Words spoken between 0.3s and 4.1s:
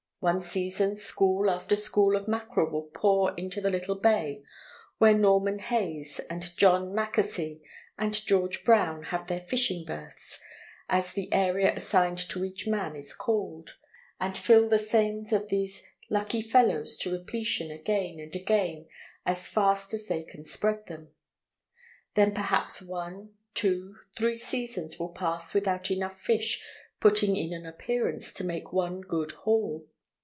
season, school after school of mackerel will pour into the little